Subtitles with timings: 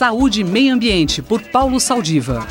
[0.00, 2.46] Saúde e Meio Ambiente, por Paulo Saldiva.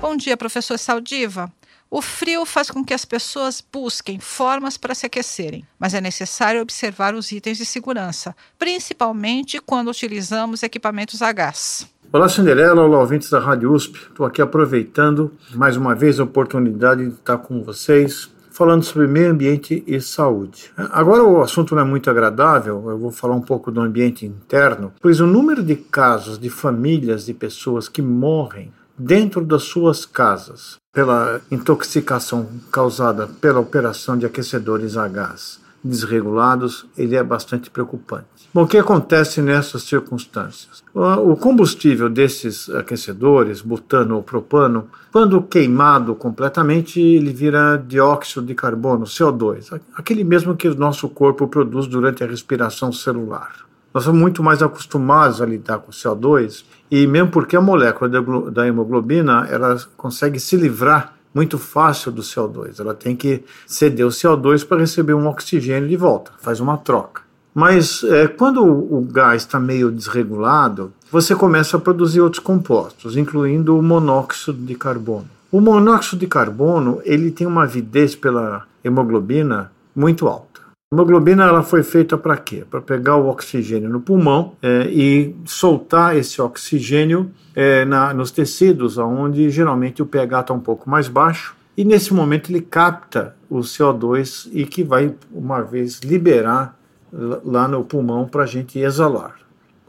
[0.00, 1.48] Bom dia, professor Saldiva.
[1.88, 6.60] O frio faz com que as pessoas busquem formas para se aquecerem, mas é necessário
[6.60, 11.88] observar os itens de segurança, principalmente quando utilizamos equipamentos a gás.
[12.12, 13.96] Olá, Cinderela, olá, ouvintes da Rádio USP.
[13.96, 18.28] Estou aqui aproveitando mais uma vez a oportunidade de estar com vocês
[18.60, 20.70] falando sobre meio ambiente e saúde.
[20.76, 24.92] Agora o assunto não é muito agradável, eu vou falar um pouco do ambiente interno,
[25.00, 30.76] pois o número de casos de famílias de pessoas que morrem dentro das suas casas
[30.92, 38.26] pela intoxicação causada pela operação de aquecedores a gás desregulados, ele é bastante preocupante.
[38.52, 40.82] Bom, o que acontece nessas circunstâncias?
[40.94, 49.04] O combustível desses aquecedores, butano ou propano, quando queimado completamente, ele vira dióxido de carbono,
[49.04, 53.70] CO2, aquele mesmo que o nosso corpo produz durante a respiração celular.
[53.92, 58.08] Nós somos muito mais acostumados a lidar com CO2 e mesmo porque a molécula
[58.50, 62.80] da hemoglobina ela consegue se livrar muito fácil do CO2.
[62.80, 67.22] Ela tem que ceder o CO2 para receber um oxigênio de volta, faz uma troca.
[67.54, 73.76] Mas é, quando o gás está meio desregulado, você começa a produzir outros compostos, incluindo
[73.76, 75.28] o monóxido de carbono.
[75.50, 80.49] O monóxido de carbono ele tem uma avidez pela hemoglobina muito alta.
[80.92, 82.64] Hemoglobina ela foi feita para quê?
[82.68, 88.98] Para pegar o oxigênio no pulmão é, e soltar esse oxigênio é, na, nos tecidos,
[88.98, 91.54] onde geralmente o pH está um pouco mais baixo.
[91.76, 96.76] E nesse momento ele capta o CO2 e que vai, uma vez, liberar
[97.12, 99.36] lá no pulmão para a gente exalar.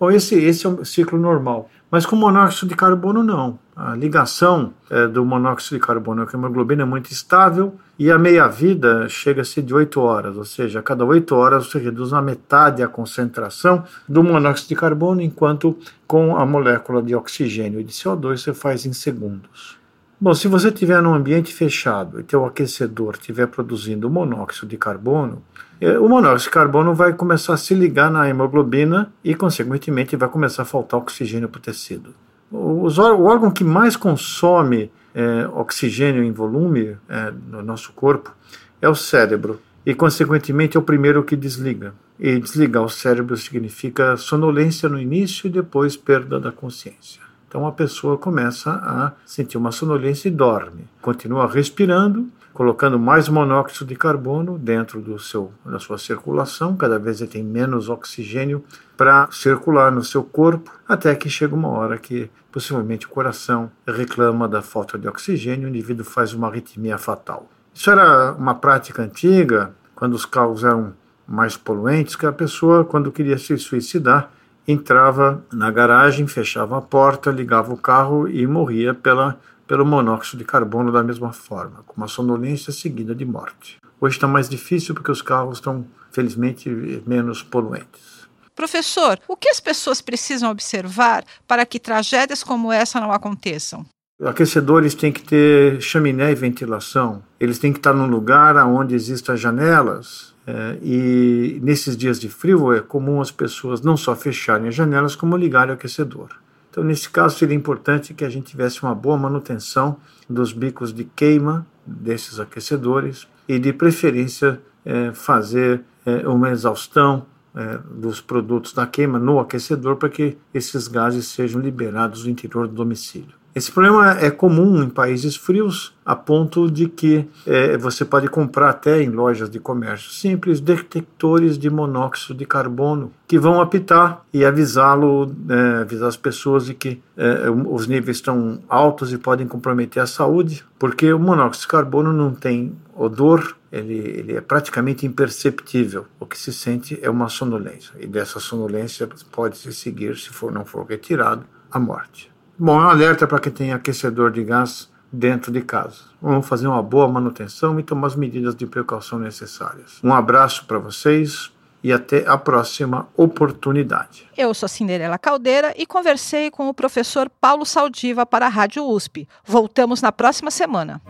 [0.01, 1.69] Bom, esse, esse é o ciclo normal.
[1.91, 3.59] Mas com monóxido de carbono, não.
[3.75, 8.17] A ligação é, do monóxido de carbono com a hemoglobina é muito estável e a
[8.17, 12.13] meia-vida chega a ser de 8 horas, ou seja, a cada 8 horas você reduz
[12.13, 17.83] na metade a concentração do monóxido de carbono, enquanto com a molécula de oxigênio e
[17.83, 19.80] de CO2 você faz em segundos.
[20.23, 25.41] Bom, se você estiver num ambiente fechado e teu aquecedor estiver produzindo monóxido de carbono,
[25.79, 30.29] é, o monóxido de carbono vai começar a se ligar na hemoglobina e, consequentemente, vai
[30.29, 32.13] começar a faltar oxigênio para o tecido.
[32.51, 38.31] O, o órgão que mais consome é, oxigênio em volume é, no nosso corpo
[38.79, 41.95] é o cérebro e, consequentemente, é o primeiro que desliga.
[42.19, 47.30] E desligar o cérebro significa sonolência no início e depois perda da consciência.
[47.51, 50.87] Então a pessoa começa a sentir uma sonolência e dorme.
[51.01, 57.19] Continua respirando, colocando mais monóxido de carbono dentro do seu, da sua circulação, cada vez
[57.19, 58.63] ele tem menos oxigênio
[58.95, 64.47] para circular no seu corpo, até que chega uma hora que possivelmente o coração reclama
[64.47, 67.49] da falta de oxigênio e o indivíduo faz uma arritmia fatal.
[67.73, 70.93] Isso era uma prática antiga, quando os carros eram
[71.27, 74.31] mais poluentes, que a pessoa, quando queria se suicidar,
[74.71, 80.45] entrava na garagem, fechava a porta, ligava o carro e morria pela, pelo monóxido de
[80.45, 83.77] carbono da mesma forma, com uma sonolência seguida de morte.
[83.99, 86.69] Hoje está mais difícil porque os carros estão, felizmente,
[87.05, 88.21] menos poluentes.
[88.55, 93.85] Professor, o que as pessoas precisam observar para que tragédias como essa não aconteçam?
[94.23, 97.23] Aquecedores têm que ter chaminé e ventilação.
[97.39, 102.73] Eles têm que estar num lugar onde existam janelas, é, e nesses dias de frio
[102.73, 106.29] é comum as pessoas não só fecharem as janelas, como ligarem o aquecedor.
[106.69, 109.97] Então, nesse caso, seria importante que a gente tivesse uma boa manutenção
[110.29, 117.77] dos bicos de queima desses aquecedores e, de preferência, é, fazer é, uma exaustão é,
[117.93, 122.73] dos produtos da queima no aquecedor para que esses gases sejam liberados no interior do
[122.73, 123.40] domicílio.
[123.53, 128.69] Esse problema é comum em países frios, a ponto de que é, você pode comprar
[128.69, 134.45] até em lojas de comércio simples detectores de monóxido de carbono que vão apitar e
[134.45, 140.01] avisá-lo, é, avisar as pessoas de que é, os níveis estão altos e podem comprometer
[140.01, 146.05] a saúde, porque o monóxido de carbono não tem odor, ele, ele, é praticamente imperceptível.
[146.19, 150.53] O que se sente é uma sonolência, e dessa sonolência pode se seguir, se for,
[150.53, 152.30] não for retirado, a morte.
[152.63, 156.01] Bom, é um alerta para quem tem aquecedor de gás dentro de casa.
[156.21, 159.99] Vamos fazer uma boa manutenção e tomar as medidas de precaução necessárias.
[160.03, 161.51] Um abraço para vocês
[161.83, 164.29] e até a próxima oportunidade.
[164.37, 169.27] Eu sou Cinderela Caldeira e conversei com o professor Paulo Saldiva para a Rádio USP.
[169.43, 171.01] Voltamos na próxima semana.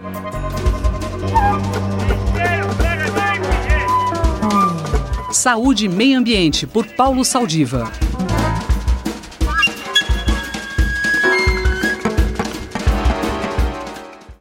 [5.33, 7.91] Saúde e Meio Ambiente, por Paulo Saldiva.